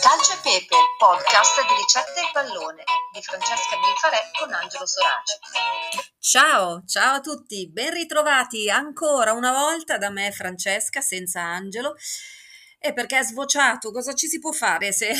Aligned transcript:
Calcio 0.00 0.32
e 0.32 0.36
Pepe, 0.42 0.76
podcast 0.98 1.66
di 1.66 1.74
ricette 1.74 2.20
e 2.20 2.30
pallone 2.34 2.84
di 3.12 3.22
Francesca 3.22 3.76
Binfarè 3.78 4.30
con 4.38 4.52
Angelo 4.52 4.84
Soraci. 4.84 5.38
Ciao, 6.18 6.82
ciao 6.84 7.14
a 7.14 7.20
tutti, 7.20 7.70
ben 7.70 7.94
ritrovati 7.94 8.68
ancora 8.68 9.32
una 9.32 9.52
volta 9.52 9.96
da 9.96 10.10
me 10.10 10.30
Francesca 10.32 11.00
senza 11.00 11.40
Angelo. 11.40 11.94
E 12.78 12.92
perché 12.92 13.20
è 13.20 13.22
svociato, 13.22 13.90
cosa 13.90 14.12
ci 14.12 14.28
si 14.28 14.38
può 14.38 14.52
fare 14.52 14.92
se 14.92 15.14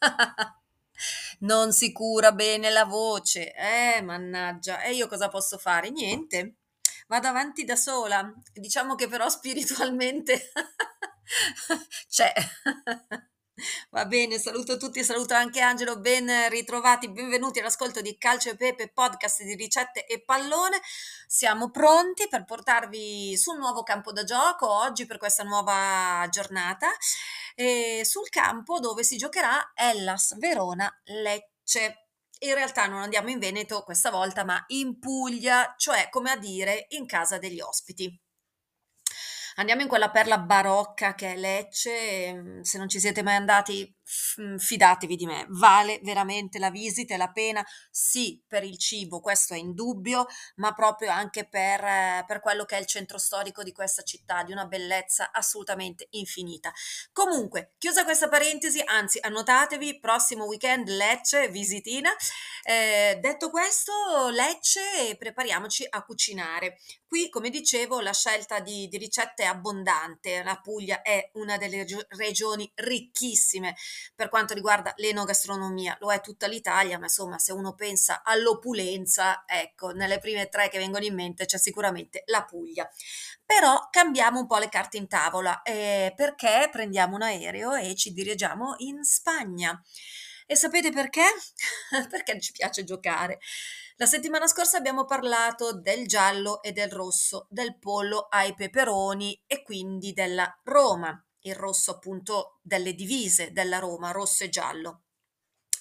non 1.40 1.70
si 1.72 1.92
cura 1.92 2.32
bene 2.32 2.70
la 2.70 2.86
voce? 2.86 3.52
Eh, 3.52 4.00
mannaggia, 4.00 4.80
e 4.80 4.94
io 4.94 5.06
cosa 5.06 5.28
posso 5.28 5.58
fare? 5.58 5.90
Niente, 5.90 6.54
vado 7.08 7.26
avanti 7.28 7.64
da 7.64 7.76
sola. 7.76 8.32
Diciamo 8.52 8.94
che 8.94 9.08
però 9.08 9.28
spiritualmente 9.28 10.50
c'è. 12.08 12.32
Va 13.90 14.06
bene, 14.06 14.38
saluto 14.38 14.76
tutti, 14.76 15.02
saluto 15.02 15.34
anche 15.34 15.60
Angelo, 15.60 15.98
ben 15.98 16.30
ritrovati, 16.48 17.10
benvenuti 17.10 17.58
all'ascolto 17.58 18.00
di 18.00 18.16
Calcio 18.16 18.50
e 18.50 18.56
Pepe, 18.56 18.92
podcast 18.92 19.42
di 19.42 19.56
ricette 19.56 20.06
e 20.06 20.22
pallone. 20.22 20.80
Siamo 21.26 21.70
pronti 21.70 22.28
per 22.28 22.44
portarvi 22.44 23.36
sul 23.36 23.58
nuovo 23.58 23.82
campo 23.82 24.12
da 24.12 24.22
gioco 24.22 24.70
oggi 24.70 25.06
per 25.06 25.18
questa 25.18 25.42
nuova 25.42 26.24
giornata, 26.30 26.86
sul 28.04 28.28
campo 28.28 28.78
dove 28.78 29.02
si 29.02 29.16
giocherà 29.16 29.72
Hellas 29.74 30.38
Verona 30.38 30.88
Lecce. 31.06 32.07
In 32.40 32.54
realtà 32.54 32.86
non 32.86 33.00
andiamo 33.00 33.30
in 33.30 33.38
Veneto 33.38 33.82
questa 33.82 34.10
volta, 34.10 34.44
ma 34.44 34.62
in 34.68 34.98
Puglia, 34.98 35.74
cioè 35.76 36.08
come 36.08 36.30
a 36.30 36.36
dire 36.36 36.86
in 36.90 37.06
casa 37.06 37.38
degli 37.38 37.60
ospiti. 37.60 38.20
Andiamo 39.56 39.82
in 39.82 39.88
quella 39.88 40.10
perla 40.10 40.38
barocca 40.38 41.14
che 41.14 41.32
è 41.32 41.36
Lecce, 41.36 42.26
ehm, 42.26 42.60
se 42.60 42.78
non 42.78 42.88
ci 42.88 43.00
siete 43.00 43.22
mai 43.24 43.34
andati 43.34 43.97
mm, 44.40 44.56
fidatevi 44.56 45.16
di 45.16 45.26
me, 45.26 45.46
vale 45.50 46.00
veramente 46.02 46.58
la 46.58 46.70
visita 46.70 47.14
e 47.14 47.16
la 47.16 47.30
pena, 47.30 47.64
sì 47.90 48.42
per 48.46 48.64
il 48.64 48.78
cibo, 48.78 49.20
questo 49.20 49.54
è 49.54 49.58
indubbio, 49.58 50.26
ma 50.56 50.72
proprio 50.72 51.10
anche 51.10 51.46
per, 51.48 51.84
eh, 51.84 52.24
per 52.26 52.40
quello 52.40 52.64
che 52.64 52.76
è 52.76 52.80
il 52.80 52.86
centro 52.86 53.18
storico 53.18 53.62
di 53.62 53.72
questa 53.72 54.02
città, 54.02 54.42
di 54.42 54.52
una 54.52 54.66
bellezza 54.66 55.30
assolutamente 55.32 56.08
infinita. 56.10 56.72
Comunque, 57.12 57.74
chiusa 57.78 58.04
questa 58.04 58.28
parentesi, 58.28 58.82
anzi 58.84 59.18
annotatevi, 59.20 59.98
prossimo 60.00 60.44
weekend 60.44 60.88
Lecce, 60.88 61.48
visitina. 61.48 62.10
Eh, 62.62 63.18
detto 63.20 63.50
questo, 63.50 64.28
Lecce, 64.30 65.16
prepariamoci 65.18 65.86
a 65.88 66.02
cucinare. 66.02 66.78
Qui, 67.06 67.30
come 67.30 67.48
dicevo, 67.48 68.00
la 68.00 68.12
scelta 68.12 68.60
di, 68.60 68.86
di 68.88 68.98
ricette 68.98 69.44
è 69.44 69.46
abbondante. 69.46 70.42
La 70.42 70.60
Puglia 70.60 71.00
è 71.02 71.30
una 71.34 71.56
delle 71.56 71.78
regio- 71.78 72.04
regioni 72.10 72.70
ricchissime 72.74 73.74
per 74.14 74.28
quanto 74.28 74.54
riguarda 74.54 74.92
l'enogastronomia. 74.96 75.96
Lo 76.00 76.12
è 76.12 76.20
tutta 76.20 76.46
l'Italia, 76.46 76.98
ma 76.98 77.04
insomma, 77.04 77.38
se 77.38 77.52
uno 77.52 77.74
pensa 77.74 78.22
all'opulenza, 78.22 79.44
ecco, 79.46 79.90
nelle 79.90 80.18
prime 80.18 80.48
tre 80.48 80.68
che 80.68 80.78
vengono 80.78 81.04
in 81.04 81.14
mente 81.14 81.46
c'è 81.46 81.58
sicuramente 81.58 82.22
la 82.26 82.44
Puglia. 82.44 82.88
Però 83.44 83.88
cambiamo 83.90 84.40
un 84.40 84.46
po' 84.46 84.58
le 84.58 84.68
carte 84.68 84.96
in 84.98 85.08
tavola 85.08 85.62
eh, 85.62 86.12
perché 86.14 86.68
prendiamo 86.70 87.16
un 87.16 87.22
aereo 87.22 87.74
e 87.74 87.94
ci 87.94 88.12
dirigiamo 88.12 88.74
in 88.78 89.04
Spagna. 89.04 89.82
E 90.46 90.56
sapete 90.56 90.90
perché? 90.90 91.24
perché 92.08 92.40
ci 92.40 92.52
piace 92.52 92.84
giocare. 92.84 93.38
La 93.96 94.06
settimana 94.06 94.46
scorsa 94.46 94.78
abbiamo 94.78 95.04
parlato 95.04 95.72
del 95.72 96.06
giallo 96.06 96.62
e 96.62 96.72
del 96.72 96.90
rosso, 96.90 97.48
del 97.50 97.76
pollo 97.78 98.28
ai 98.30 98.54
peperoni 98.54 99.42
e 99.46 99.62
quindi 99.62 100.12
della 100.12 100.56
Roma, 100.62 101.20
il 101.42 101.54
rosso 101.54 101.92
appunto 101.92 102.58
delle 102.62 102.94
divise 102.94 103.52
della 103.52 103.78
Roma, 103.78 104.10
rosso 104.10 104.44
e 104.44 104.48
giallo. 104.48 105.02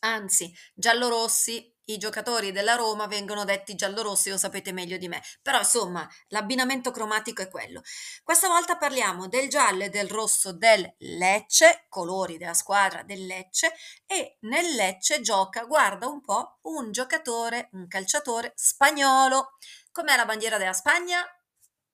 Anzi, 0.00 0.52
giallo-rossi 0.74 1.72
i 1.86 1.98
giocatori 1.98 2.52
della 2.52 2.74
Roma 2.74 3.06
vengono 3.06 3.44
detti 3.44 3.74
giallorossi, 3.74 4.30
lo 4.30 4.38
sapete 4.38 4.72
meglio 4.72 4.96
di 4.96 5.08
me, 5.08 5.20
però 5.42 5.58
insomma 5.58 6.08
l'abbinamento 6.28 6.92
cromatico 6.92 7.42
è 7.42 7.48
quello. 7.48 7.82
Questa 8.22 8.46
volta 8.48 8.76
parliamo 8.76 9.26
del 9.26 9.48
giallo 9.48 9.84
e 9.84 9.88
del 9.88 10.08
rosso 10.08 10.52
del 10.52 10.88
Lecce, 10.98 11.86
colori 11.88 12.38
della 12.38 12.54
squadra 12.54 13.02
del 13.02 13.26
Lecce, 13.26 13.74
e 14.06 14.38
nel 14.42 14.74
Lecce 14.74 15.20
gioca, 15.22 15.64
guarda 15.64 16.06
un 16.06 16.20
po', 16.20 16.58
un 16.62 16.92
giocatore, 16.92 17.68
un 17.72 17.88
calciatore 17.88 18.52
spagnolo. 18.54 19.56
Com'è 19.90 20.16
la 20.16 20.24
bandiera 20.24 20.58
della 20.58 20.72
Spagna? 20.72 21.20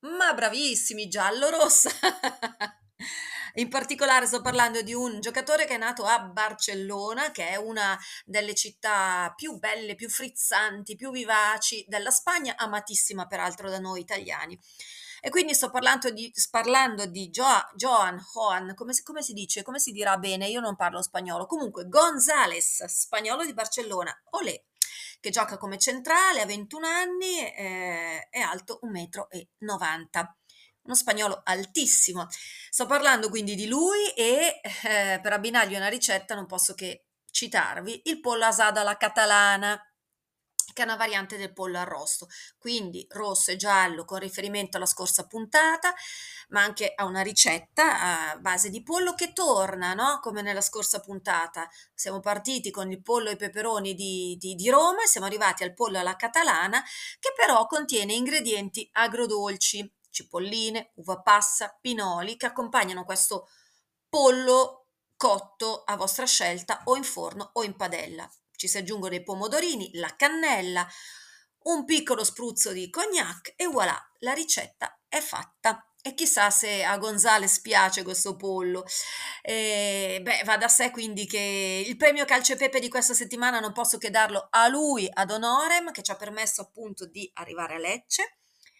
Ma 0.01 0.33
bravissimi, 0.33 1.07
giallo-rossa! 1.07 1.89
In 3.55 3.69
particolare 3.69 4.27
sto 4.27 4.41
parlando 4.41 4.81
di 4.81 4.93
un 4.93 5.19
giocatore 5.19 5.65
che 5.65 5.75
è 5.75 5.77
nato 5.77 6.03
a 6.05 6.19
Barcellona, 6.19 7.31
che 7.31 7.49
è 7.49 7.55
una 7.55 7.97
delle 8.25 8.53
città 8.53 9.33
più 9.35 9.57
belle, 9.57 9.95
più 9.95 10.09
frizzanti, 10.09 10.95
più 10.95 11.11
vivaci 11.11 11.85
della 11.87 12.11
Spagna, 12.11 12.55
amatissima 12.57 13.25
peraltro 13.25 13.69
da 13.69 13.79
noi 13.79 14.01
italiani. 14.01 14.59
E 15.21 15.29
quindi 15.29 15.53
sto 15.53 15.69
parlando 15.69 16.11
di, 16.11 16.31
parlando 16.49 17.05
di 17.05 17.29
jo- 17.29 17.69
Joan, 17.75 18.17
Joan, 18.33 18.73
come 18.73 18.93
si, 18.93 19.03
come 19.03 19.21
si, 19.21 19.33
dice, 19.33 19.63
come 19.63 19.79
si 19.79 19.91
dirà 19.91 20.17
bene, 20.17 20.47
io 20.47 20.61
non 20.61 20.75
parlo 20.75 21.01
spagnolo, 21.01 21.45
comunque 21.45 21.87
Gonzales, 21.89 22.85
spagnolo 22.85 23.45
di 23.45 23.53
Barcellona, 23.53 24.17
olè, 24.31 24.61
che 25.19 25.29
gioca 25.29 25.57
come 25.57 25.77
centrale, 25.77 26.41
ha 26.41 26.45
21 26.45 26.87
anni, 26.87 27.53
eh, 27.53 28.27
è 28.29 28.39
alto 28.39 28.79
1,90 28.83 30.21
m 30.21 30.38
uno 30.89 30.95
spagnolo 30.95 31.41
altissimo. 31.43 32.27
Sto 32.69 32.87
parlando 32.87 33.29
quindi 33.29 33.55
di 33.55 33.67
lui 33.67 34.09
e 34.15 34.59
eh, 34.83 35.19
per 35.21 35.33
abbinargli 35.33 35.75
una 35.75 35.87
ricetta 35.87 36.33
non 36.33 36.47
posso 36.47 36.73
che 36.73 37.05
citarvi 37.31 38.01
il 38.05 38.19
pollo 38.19 38.45
asado 38.45 38.79
alla 38.79 38.97
catalana 38.97 39.79
che 40.73 40.83
è 40.83 40.85
una 40.85 40.95
variante 40.95 41.35
del 41.35 41.51
pollo 41.51 41.79
arrosto, 41.79 42.27
quindi 42.57 43.05
rosso 43.09 43.51
e 43.51 43.55
giallo 43.55 44.05
con 44.05 44.19
riferimento 44.19 44.77
alla 44.77 44.85
scorsa 44.85 45.25
puntata, 45.25 45.93
ma 46.49 46.61
anche 46.61 46.93
a 46.95 47.05
una 47.05 47.21
ricetta 47.21 48.31
a 48.31 48.37
base 48.37 48.69
di 48.69 48.83
pollo 48.83 49.13
che 49.13 49.33
torna, 49.33 49.93
no? 49.93 50.19
come 50.21 50.41
nella 50.41 50.61
scorsa 50.61 50.99
puntata. 50.99 51.67
Siamo 51.93 52.19
partiti 52.19 52.71
con 52.71 52.91
il 52.91 53.01
pollo 53.01 53.29
e 53.29 53.33
i 53.33 53.35
peperoni 53.35 53.93
di, 53.93 54.37
di, 54.39 54.53
di 54.53 54.69
Roma 54.69 55.03
e 55.03 55.07
siamo 55.07 55.25
arrivati 55.25 55.63
al 55.63 55.73
pollo 55.73 55.99
alla 55.99 56.15
catalana, 56.15 56.81
che 57.19 57.33
però 57.35 57.65
contiene 57.65 58.13
ingredienti 58.13 58.87
agrodolci 58.93 59.98
cipolline, 60.09 60.91
uva 60.95 61.21
passa, 61.21 61.77
pinoli 61.79 62.37
che 62.37 62.45
accompagnano 62.45 63.05
questo 63.05 63.49
pollo 64.07 64.87
cotto 65.15 65.83
a 65.83 65.95
vostra 65.95 66.25
scelta 66.25 66.81
o 66.85 66.95
in 66.95 67.03
forno 67.03 67.49
o 67.53 67.63
in 67.63 67.75
padella. 67.75 68.29
Ci 68.55 68.67
si 68.67 68.77
aggiungono 68.77 69.15
i 69.15 69.23
pomodorini, 69.23 69.91
la 69.93 70.15
cannella, 70.15 70.87
un 71.63 71.85
piccolo 71.85 72.23
spruzzo 72.23 72.71
di 72.71 72.89
cognac 72.89 73.53
e 73.55 73.67
voilà, 73.67 73.97
la 74.19 74.33
ricetta 74.33 74.97
è 75.07 75.19
fatta. 75.19 75.83
E 76.01 76.13
chissà 76.13 76.49
se 76.49 76.85
a 76.85 76.97
Gonzales 76.97 77.59
piace 77.59 78.03
questo 78.03 78.37
pollo. 78.37 78.85
E, 79.41 80.19
beh, 80.23 80.43
va 80.45 80.55
da 80.55 80.69
sé 80.69 80.91
quindi 80.91 81.25
che 81.25 81.83
il 81.85 81.97
premio 81.97 82.23
Calcio 82.23 82.53
e 82.53 82.55
Pepe 82.55 82.79
di 82.79 82.87
questa 82.87 83.13
settimana 83.13 83.59
non 83.59 83.73
posso 83.73 83.97
che 83.97 84.09
darlo 84.09 84.47
a 84.49 84.69
lui, 84.69 85.09
ad 85.11 85.29
Honorem, 85.29 85.91
che 85.91 86.01
ci 86.01 86.11
ha 86.11 86.15
permesso 86.15 86.61
appunto 86.61 87.05
di 87.05 87.29
arrivare 87.33 87.75
a 87.75 87.79
Lecce 87.79 88.37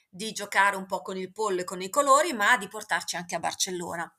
di 0.10 0.32
giocare 0.32 0.76
un 0.76 0.86
po' 0.86 1.02
con 1.02 1.18
il 1.18 1.32
pollo 1.32 1.62
e 1.62 1.64
con 1.64 1.82
i 1.82 1.90
colori, 1.90 2.34
ma 2.34 2.58
di 2.58 2.68
portarci 2.68 3.16
anche 3.16 3.36
a 3.36 3.40
Barcellona. 3.40 4.12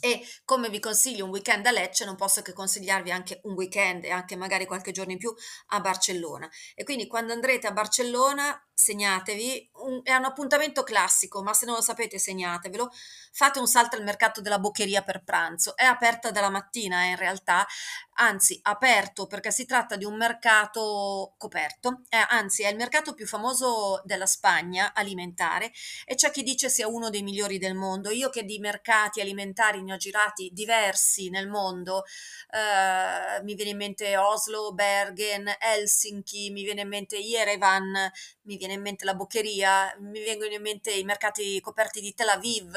E 0.00 0.26
come 0.44 0.68
vi 0.68 0.80
consiglio 0.80 1.24
un 1.24 1.30
weekend 1.30 1.64
a 1.66 1.70
Lecce, 1.70 2.04
non 2.04 2.16
posso 2.16 2.42
che 2.42 2.52
consigliarvi 2.52 3.12
anche 3.12 3.40
un 3.44 3.52
weekend 3.52 4.04
e 4.04 4.10
anche 4.10 4.34
magari 4.34 4.66
qualche 4.66 4.90
giorno 4.90 5.12
in 5.12 5.18
più 5.18 5.32
a 5.68 5.80
Barcellona. 5.80 6.50
E 6.74 6.82
quindi 6.82 7.06
quando 7.06 7.32
andrete 7.32 7.68
a 7.68 7.72
Barcellona 7.72 8.60
segnatevi, 8.74 9.70
un, 9.82 10.00
è 10.02 10.14
un 10.14 10.24
appuntamento 10.24 10.82
classico, 10.82 11.42
ma 11.42 11.52
se 11.52 11.66
non 11.66 11.76
lo 11.76 11.82
sapete 11.82 12.18
segnatevelo, 12.18 12.90
fate 13.32 13.58
un 13.58 13.66
salto 13.66 13.96
al 13.96 14.02
mercato 14.02 14.40
della 14.40 14.58
boccheria 14.58 15.02
per 15.02 15.22
pranzo, 15.24 15.76
è 15.76 15.84
aperta 15.84 16.30
dalla 16.30 16.50
mattina 16.50 17.02
eh, 17.04 17.10
in 17.10 17.16
realtà, 17.16 17.66
anzi 18.14 18.58
aperto 18.62 19.26
perché 19.26 19.50
si 19.50 19.64
tratta 19.64 19.96
di 19.96 20.04
un 20.04 20.16
mercato 20.16 21.34
coperto, 21.38 22.02
eh, 22.08 22.24
anzi 22.28 22.62
è 22.62 22.68
il 22.68 22.76
mercato 22.76 23.14
più 23.14 23.26
famoso 23.26 24.02
della 24.04 24.26
Spagna 24.26 24.92
alimentare 24.94 25.72
e 26.04 26.14
c'è 26.14 26.30
chi 26.30 26.42
dice 26.42 26.68
sia 26.68 26.88
uno 26.88 27.10
dei 27.10 27.22
migliori 27.22 27.58
del 27.58 27.74
mondo, 27.74 28.10
io 28.10 28.28
che 28.28 28.44
di 28.44 28.58
mercati 28.58 29.20
alimentari 29.20 29.82
ne 29.82 29.94
ho 29.94 29.96
girati 29.96 30.50
diversi 30.52 31.30
nel 31.30 31.48
mondo, 31.48 32.04
eh, 32.50 33.42
mi 33.42 33.54
viene 33.54 33.70
in 33.70 33.76
mente 33.76 34.16
Oslo, 34.16 34.72
Bergen, 34.72 35.50
Helsinki, 35.58 36.50
mi 36.50 36.64
viene 36.64 36.82
in 36.82 36.88
mente 36.88 37.16
Yerevan, 37.16 38.10
mi 38.42 38.56
viene 38.56 38.74
in 38.74 38.80
mente 38.80 39.04
la 39.04 39.14
boccheria, 39.14 39.94
mi 40.00 40.22
vengono 40.22 40.52
in 40.52 40.62
mente 40.62 40.92
i 40.92 41.04
mercati 41.04 41.60
coperti 41.60 42.00
di 42.00 42.14
Tel 42.14 42.28
Aviv, 42.28 42.74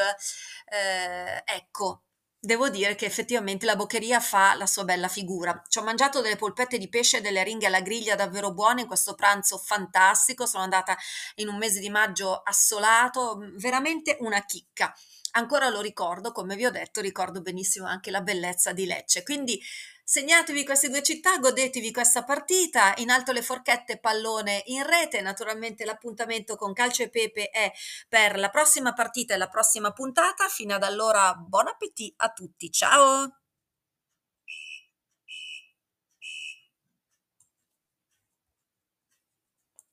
eh, 0.66 1.44
ecco, 1.46 2.04
devo 2.46 2.70
dire 2.70 2.96
che 2.96 3.06
effettivamente 3.06 3.66
la 3.66 3.76
Boccheria 3.76 4.20
fa 4.20 4.54
la 4.56 4.68
sua 4.68 4.84
bella 4.84 5.08
figura. 5.08 5.62
Ci 5.68 5.80
ho 5.80 5.84
mangiato 5.84 6.22
delle 6.22 6.36
polpette 6.36 6.78
di 6.78 6.88
pesce 6.88 7.18
e 7.18 7.22
delle 7.22 7.44
ringhe 7.44 7.66
alla 7.66 7.82
griglia 7.82 8.16
davvero 8.16 8.54
buone 8.54 8.82
in 8.82 8.88
questo 8.88 9.16
pranzo 9.16 9.58
fantastico. 9.58 10.46
Sono 10.46 10.64
andata 10.64 10.96
in 11.36 11.48
un 11.48 11.58
mese 11.58 11.80
di 11.80 11.90
maggio 11.90 12.42
assolato, 12.44 13.40
veramente 13.58 14.18
una 14.20 14.46
chicca. 14.46 14.94
Ancora 15.32 15.68
lo 15.70 15.82
ricordo, 15.82 16.32
come 16.32 16.56
vi 16.56 16.66
ho 16.66 16.72
detto, 16.72 17.02
ricordo 17.02 17.42
benissimo 17.42 17.88
anche 17.88 18.12
la 18.12 18.22
bellezza 18.22 18.72
di 18.72 18.86
Lecce. 18.86 19.24
Quindi 19.24 19.62
segnatevi 20.06 20.64
queste 20.64 20.90
due 20.90 21.02
città, 21.02 21.38
godetevi 21.40 21.92
questa 21.92 22.24
partita. 22.24 22.94
In 22.98 23.10
alto 23.10 23.32
le 23.32 23.42
forchette, 23.42 24.00
pallone 24.00 24.62
in 24.68 24.86
rete. 24.86 25.22
Naturalmente 25.22 25.84
l'appuntamento 25.84 26.56
con 26.56 26.72
Calcio 26.74 27.04
e 27.04 27.10
Pepe 27.10 27.50
è 27.50 27.72
per 28.08 28.38
la 28.38 28.50
prossima 28.50 28.94
partita 28.94 29.34
e 29.34 29.38
la 29.38 29.50
prossima 29.50 29.92
puntata. 29.92 30.48
Fino 30.48 30.76
ad 30.76 30.84
allora, 30.84 31.34
buon 31.34 31.68
appetito 31.68 32.24
a 32.24 32.30
tutti. 32.30 32.72
Ciao! 32.72 33.45